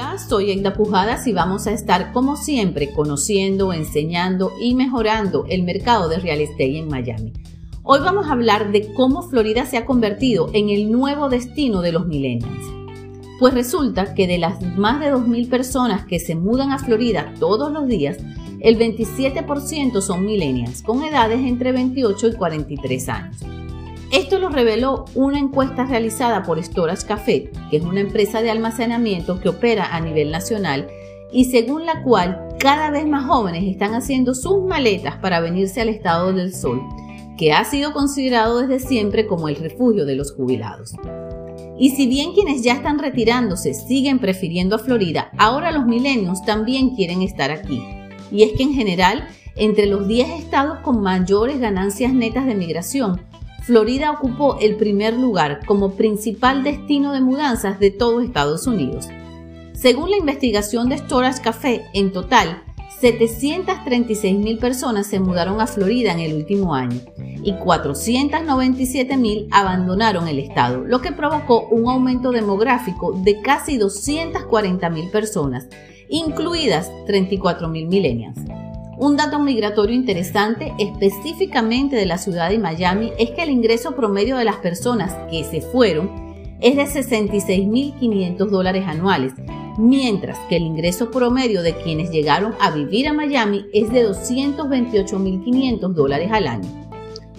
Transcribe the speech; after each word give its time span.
Hola, 0.00 0.16
soy 0.16 0.50
Egda 0.50 0.72
Pujadas 0.72 1.26
y 1.26 1.34
vamos 1.34 1.66
a 1.66 1.72
estar 1.72 2.12
como 2.12 2.36
siempre 2.36 2.90
conociendo, 2.90 3.74
enseñando 3.74 4.50
y 4.58 4.74
mejorando 4.74 5.44
el 5.50 5.62
mercado 5.62 6.08
de 6.08 6.18
real 6.18 6.40
estate 6.40 6.78
en 6.78 6.88
Miami. 6.88 7.34
Hoy 7.82 8.00
vamos 8.00 8.26
a 8.26 8.32
hablar 8.32 8.72
de 8.72 8.94
cómo 8.94 9.20
Florida 9.20 9.66
se 9.66 9.76
ha 9.76 9.84
convertido 9.84 10.48
en 10.54 10.70
el 10.70 10.90
nuevo 10.90 11.28
destino 11.28 11.82
de 11.82 11.92
los 11.92 12.06
millennials. 12.06 12.64
Pues 13.38 13.52
resulta 13.52 14.14
que 14.14 14.26
de 14.26 14.38
las 14.38 14.62
más 14.78 15.00
de 15.00 15.12
2.000 15.12 15.50
personas 15.50 16.06
que 16.06 16.18
se 16.18 16.34
mudan 16.34 16.72
a 16.72 16.78
Florida 16.78 17.34
todos 17.38 17.70
los 17.70 17.86
días, 17.86 18.16
el 18.60 18.78
27% 18.78 20.00
son 20.00 20.24
millennials 20.24 20.82
con 20.82 21.02
edades 21.02 21.40
entre 21.40 21.72
28 21.72 22.26
y 22.26 22.32
43 22.36 23.08
años. 23.10 23.36
Esto 24.12 24.40
lo 24.40 24.48
reveló 24.48 25.04
una 25.14 25.38
encuesta 25.38 25.84
realizada 25.84 26.42
por 26.42 26.60
Storage 26.60 27.06
Café, 27.06 27.52
que 27.70 27.76
es 27.76 27.84
una 27.84 28.00
empresa 28.00 28.42
de 28.42 28.50
almacenamiento 28.50 29.38
que 29.38 29.48
opera 29.48 29.94
a 29.94 30.00
nivel 30.00 30.32
nacional 30.32 30.88
y 31.32 31.44
según 31.44 31.86
la 31.86 32.02
cual 32.02 32.48
cada 32.58 32.90
vez 32.90 33.06
más 33.06 33.26
jóvenes 33.26 33.62
están 33.64 33.94
haciendo 33.94 34.34
sus 34.34 34.64
maletas 34.64 35.16
para 35.18 35.38
venirse 35.38 35.80
al 35.80 35.88
estado 35.88 36.32
del 36.32 36.52
sol, 36.52 36.82
que 37.38 37.52
ha 37.52 37.64
sido 37.64 37.92
considerado 37.92 38.66
desde 38.66 38.84
siempre 38.84 39.28
como 39.28 39.48
el 39.48 39.54
refugio 39.54 40.04
de 40.04 40.16
los 40.16 40.32
jubilados. 40.32 40.96
Y 41.78 41.90
si 41.90 42.08
bien 42.08 42.32
quienes 42.32 42.62
ya 42.62 42.74
están 42.74 42.98
retirándose 42.98 43.74
siguen 43.74 44.18
prefiriendo 44.18 44.74
a 44.74 44.80
Florida, 44.80 45.30
ahora 45.38 45.70
los 45.70 45.86
milenios 45.86 46.42
también 46.44 46.96
quieren 46.96 47.22
estar 47.22 47.52
aquí. 47.52 47.80
Y 48.32 48.42
es 48.42 48.52
que 48.54 48.64
en 48.64 48.74
general, 48.74 49.28
entre 49.54 49.86
los 49.86 50.08
10 50.08 50.30
estados 50.30 50.80
con 50.80 51.00
mayores 51.00 51.60
ganancias 51.60 52.12
netas 52.12 52.44
de 52.44 52.56
migración, 52.56 53.29
Florida 53.70 54.10
ocupó 54.10 54.58
el 54.60 54.74
primer 54.74 55.14
lugar 55.14 55.64
como 55.64 55.92
principal 55.92 56.64
destino 56.64 57.12
de 57.12 57.20
mudanzas 57.20 57.78
de 57.78 57.92
todo 57.92 58.20
Estados 58.20 58.66
Unidos. 58.66 59.06
Según 59.74 60.10
la 60.10 60.16
investigación 60.16 60.88
de 60.88 60.98
Storage 60.98 61.40
Café, 61.40 61.84
en 61.94 62.12
total, 62.12 62.64
736 62.98 64.36
mil 64.36 64.58
personas 64.58 65.06
se 65.06 65.20
mudaron 65.20 65.60
a 65.60 65.68
Florida 65.68 66.10
en 66.10 66.18
el 66.18 66.34
último 66.34 66.74
año 66.74 67.00
y 67.44 67.52
497 67.52 69.16
mil 69.16 69.46
abandonaron 69.52 70.26
el 70.26 70.40
estado, 70.40 70.84
lo 70.84 71.00
que 71.00 71.12
provocó 71.12 71.68
un 71.68 71.88
aumento 71.88 72.32
demográfico 72.32 73.12
de 73.22 73.40
casi 73.40 73.78
240 73.78 74.90
mil 74.90 75.10
personas, 75.10 75.68
incluidas 76.08 76.90
34 77.06 77.68
mil 77.68 77.86
millennials. 77.86 78.40
Un 79.00 79.16
dato 79.16 79.38
migratorio 79.38 79.96
interesante 79.96 80.74
específicamente 80.78 81.96
de 81.96 82.04
la 82.04 82.18
ciudad 82.18 82.50
de 82.50 82.58
Miami 82.58 83.12
es 83.18 83.30
que 83.30 83.44
el 83.44 83.48
ingreso 83.48 83.96
promedio 83.96 84.36
de 84.36 84.44
las 84.44 84.56
personas 84.56 85.14
que 85.30 85.42
se 85.42 85.62
fueron 85.62 86.10
es 86.60 86.76
de 86.76 86.82
66.500 86.82 88.36
dólares 88.50 88.84
anuales, 88.86 89.32
mientras 89.78 90.38
que 90.50 90.56
el 90.56 90.64
ingreso 90.64 91.10
promedio 91.10 91.62
de 91.62 91.76
quienes 91.76 92.10
llegaron 92.10 92.52
a 92.60 92.72
vivir 92.72 93.08
a 93.08 93.14
Miami 93.14 93.64
es 93.72 93.90
de 93.90 94.06
228.500 94.06 95.94
dólares 95.94 96.30
al 96.30 96.46
año. 96.46 96.68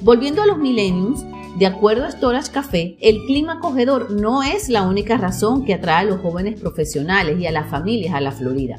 Volviendo 0.00 0.40
a 0.40 0.46
los 0.46 0.56
millenniums, 0.56 1.26
de 1.58 1.66
acuerdo 1.66 2.06
a 2.06 2.10
Storage 2.10 2.52
Café, 2.52 2.96
el 3.02 3.26
clima 3.26 3.58
acogedor 3.58 4.10
no 4.10 4.42
es 4.42 4.70
la 4.70 4.88
única 4.88 5.18
razón 5.18 5.66
que 5.66 5.74
atrae 5.74 6.06
a 6.06 6.10
los 6.10 6.22
jóvenes 6.22 6.58
profesionales 6.58 7.38
y 7.38 7.46
a 7.46 7.52
las 7.52 7.68
familias 7.68 8.14
a 8.14 8.22
la 8.22 8.32
Florida 8.32 8.78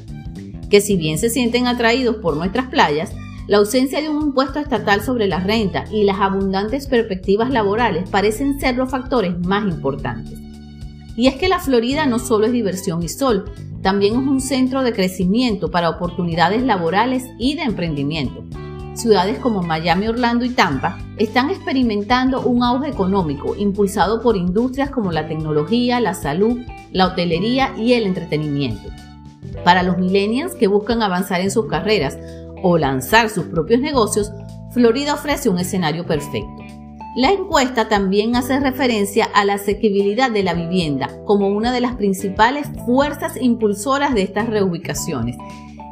que 0.72 0.80
si 0.80 0.96
bien 0.96 1.18
se 1.18 1.28
sienten 1.28 1.66
atraídos 1.66 2.16
por 2.16 2.34
nuestras 2.34 2.68
playas, 2.68 3.12
la 3.46 3.58
ausencia 3.58 4.00
de 4.00 4.08
un 4.08 4.22
impuesto 4.22 4.58
estatal 4.58 5.02
sobre 5.02 5.26
la 5.26 5.38
renta 5.38 5.84
y 5.92 6.04
las 6.04 6.18
abundantes 6.18 6.86
perspectivas 6.86 7.50
laborales 7.50 8.08
parecen 8.08 8.58
ser 8.58 8.76
los 8.76 8.90
factores 8.90 9.38
más 9.38 9.70
importantes. 9.70 10.32
Y 11.14 11.26
es 11.26 11.34
que 11.34 11.48
la 11.48 11.58
Florida 11.58 12.06
no 12.06 12.18
solo 12.18 12.46
es 12.46 12.52
diversión 12.52 13.02
y 13.02 13.10
sol, 13.10 13.52
también 13.82 14.14
es 14.14 14.26
un 14.26 14.40
centro 14.40 14.82
de 14.82 14.94
crecimiento 14.94 15.70
para 15.70 15.90
oportunidades 15.90 16.62
laborales 16.62 17.24
y 17.38 17.54
de 17.54 17.64
emprendimiento. 17.64 18.42
Ciudades 18.94 19.38
como 19.40 19.62
Miami, 19.62 20.08
Orlando 20.08 20.46
y 20.46 20.50
Tampa 20.50 20.98
están 21.18 21.50
experimentando 21.50 22.40
un 22.40 22.62
auge 22.62 22.88
económico 22.88 23.54
impulsado 23.56 24.22
por 24.22 24.38
industrias 24.38 24.88
como 24.88 25.12
la 25.12 25.28
tecnología, 25.28 26.00
la 26.00 26.14
salud, 26.14 26.60
la 26.92 27.08
hotelería 27.08 27.74
y 27.76 27.92
el 27.92 28.04
entretenimiento. 28.04 28.88
Para 29.64 29.82
los 29.82 29.98
millennials 29.98 30.54
que 30.54 30.66
buscan 30.66 31.02
avanzar 31.02 31.40
en 31.40 31.50
sus 31.50 31.66
carreras 31.66 32.18
o 32.62 32.78
lanzar 32.78 33.30
sus 33.30 33.44
propios 33.46 33.80
negocios, 33.80 34.32
Florida 34.72 35.14
ofrece 35.14 35.48
un 35.48 35.58
escenario 35.58 36.06
perfecto. 36.06 36.62
La 37.14 37.30
encuesta 37.30 37.88
también 37.88 38.36
hace 38.36 38.58
referencia 38.58 39.28
a 39.34 39.44
la 39.44 39.54
asequibilidad 39.54 40.30
de 40.30 40.42
la 40.42 40.54
vivienda 40.54 41.10
como 41.26 41.48
una 41.48 41.70
de 41.70 41.82
las 41.82 41.94
principales 41.94 42.66
fuerzas 42.86 43.36
impulsoras 43.38 44.14
de 44.14 44.22
estas 44.22 44.48
reubicaciones. 44.48 45.36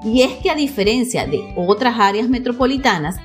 Y 0.02 0.22
es 0.22 0.32
que 0.38 0.50
a 0.50 0.54
diferencia 0.54 1.26
de 1.26 1.52
otras 1.56 2.00
áreas 2.00 2.30
metropolitanas, 2.30 3.16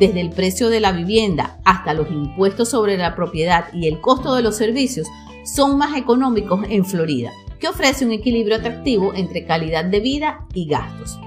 desde 0.00 0.20
el 0.20 0.30
precio 0.30 0.68
de 0.68 0.80
la 0.80 0.90
vivienda 0.90 1.60
hasta 1.64 1.94
los 1.94 2.10
impuestos 2.10 2.70
sobre 2.70 2.96
la 2.96 3.14
propiedad 3.14 3.66
y 3.72 3.86
el 3.86 4.00
costo 4.00 4.34
de 4.34 4.42
los 4.42 4.56
servicios, 4.56 5.06
son 5.44 5.78
más 5.78 5.96
económicos 5.96 6.66
en 6.68 6.84
Florida 6.84 7.30
que 7.58 7.68
ofrece 7.68 8.04
un 8.04 8.12
equilibrio 8.12 8.56
atractivo 8.56 9.14
entre 9.14 9.44
calidad 9.44 9.84
de 9.84 10.00
vida 10.00 10.46
y 10.54 10.66
gastos. 10.66 11.18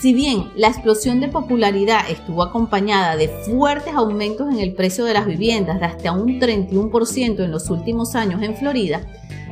Si 0.00 0.14
bien 0.14 0.50
la 0.56 0.68
explosión 0.68 1.20
de 1.20 1.28
popularidad 1.28 2.08
estuvo 2.10 2.42
acompañada 2.42 3.16
de 3.16 3.28
fuertes 3.28 3.94
aumentos 3.94 4.50
en 4.50 4.58
el 4.58 4.72
precio 4.72 5.04
de 5.04 5.12
las 5.12 5.26
viviendas 5.26 5.78
de 5.78 5.84
hasta 5.84 6.12
un 6.12 6.40
31% 6.40 7.44
en 7.44 7.50
los 7.50 7.68
últimos 7.68 8.14
años 8.14 8.40
en 8.42 8.56
Florida, 8.56 9.02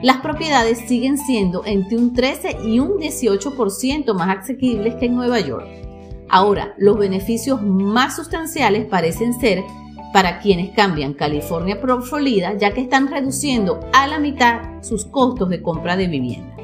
las 0.02 0.19
propiedades 0.19 0.78
siguen 0.86 1.19
siendo 1.19 1.66
entre 1.66 1.98
un 1.98 2.14
13 2.14 2.58
y 2.64 2.78
un 2.78 2.92
18% 2.92 4.14
más 4.14 4.38
asequibles 4.38 4.94
que 4.94 5.06
en 5.06 5.16
Nueva 5.16 5.40
York. 5.40 5.66
Ahora, 6.30 6.75
los 6.78 6.98
beneficios 6.98 7.60
más 7.60 8.16
sustanciales 8.16 8.86
parecen 8.86 9.38
ser 9.40 9.64
para 10.12 10.38
quienes 10.41 10.70
cambian 10.74 11.14
California 11.14 11.80
por 11.80 12.02
Florida, 12.02 12.54
ya 12.56 12.72
que 12.72 12.80
están 12.80 13.08
reduciendo 13.08 13.80
a 13.92 14.06
la 14.06 14.19
mitad 14.19 14.60
sus 14.82 15.04
costos 15.04 15.48
de 15.48 15.62
compra 15.62 15.96
de 15.96 16.08
vivienda. 16.08 16.56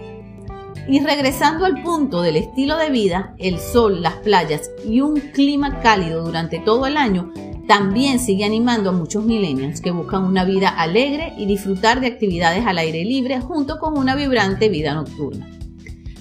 Y 0.87 1.01
regresando 1.01 1.65
al 1.65 1.83
punto 1.83 2.21
del 2.21 2.37
estilo 2.37 2.77
de 2.77 2.91
vida, 2.91 3.35
el 3.39 3.59
sol, 3.59 4.03
las 4.03 4.15
playas 4.17 4.71
y 4.87 5.01
un 5.01 5.19
clima 5.19 5.81
cálido 5.81 6.25
durante 6.25 6.59
todo 6.59 6.87
el 6.87 6.97
año 6.97 7.33
también 7.67 8.19
sigue 8.19 8.45
animando 8.45 8.91
a 8.91 8.93
muchos 8.93 9.25
millennials 9.25 9.81
que 9.81 9.91
buscan 9.91 10.25
una 10.25 10.45
vida 10.45 10.69
alegre 10.69 11.33
y 11.39 11.47
disfrutar 11.47 12.01
de 12.01 12.09
actividades 12.09 12.67
al 12.67 12.77
aire 12.77 13.05
libre 13.05 13.41
junto 13.41 13.79
con 13.79 13.97
una 13.97 14.15
vibrante 14.15 14.69
vida 14.69 14.93
nocturna. 14.93 15.49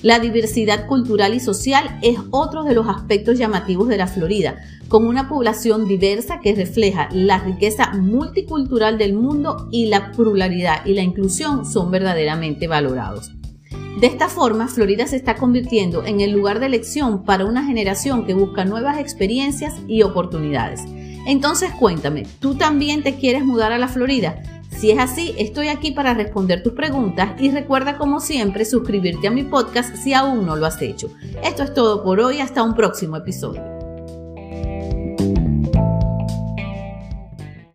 La 0.03 0.19
diversidad 0.19 0.85
cultural 0.85 1.33
y 1.33 1.39
social 1.39 1.97
es 2.01 2.17
otro 2.29 2.63
de 2.63 2.73
los 2.73 2.89
aspectos 2.89 3.39
llamativos 3.39 3.87
de 3.87 3.95
la 3.95 4.07
Florida, 4.07 4.57
con 4.89 5.07
una 5.07 5.29
población 5.29 5.87
diversa 5.87 6.41
que 6.41 6.53
refleja 6.53 7.07
la 7.13 7.39
riqueza 7.39 7.93
multicultural 7.93 8.97
del 8.97 9.13
mundo 9.13 9.69
y 9.71 9.85
la 9.85 10.11
pluralidad 10.11 10.85
y 10.85 10.93
la 10.93 11.03
inclusión 11.03 11.65
son 11.65 11.89
verdaderamente 11.89 12.67
valorados. 12.67 13.31
De 14.01 14.07
esta 14.07 14.27
forma, 14.27 14.67
Florida 14.67 15.07
se 15.07 15.15
está 15.15 15.37
convirtiendo 15.37 16.03
en 16.03 16.19
el 16.19 16.31
lugar 16.31 16.59
de 16.59 16.65
elección 16.65 17.23
para 17.23 17.45
una 17.45 17.63
generación 17.63 18.25
que 18.25 18.33
busca 18.33 18.65
nuevas 18.65 18.99
experiencias 18.99 19.73
y 19.87 20.01
oportunidades. 20.01 20.81
Entonces 21.25 21.71
cuéntame, 21.79 22.27
¿tú 22.41 22.55
también 22.55 23.03
te 23.03 23.15
quieres 23.15 23.45
mudar 23.45 23.71
a 23.71 23.77
la 23.77 23.87
Florida? 23.87 24.43
Si 24.83 24.91
es 24.91 24.99
así, 24.99 25.33
estoy 25.37 25.69
aquí 25.69 25.91
para 25.91 26.13
responder 26.13 26.61
tus 26.61 26.73
preguntas 26.73 27.39
y 27.39 27.49
recuerda 27.51 27.97
como 27.97 28.19
siempre 28.19 28.65
suscribirte 28.65 29.29
a 29.29 29.31
mi 29.31 29.43
podcast 29.43 29.95
si 29.95 30.13
aún 30.13 30.45
no 30.45 30.57
lo 30.57 30.65
has 30.65 30.81
hecho. 30.81 31.09
Esto 31.41 31.63
es 31.63 31.73
todo 31.73 32.03
por 32.03 32.19
hoy, 32.19 32.41
hasta 32.41 32.63
un 32.63 32.75
próximo 32.75 33.15
episodio. 33.15 33.72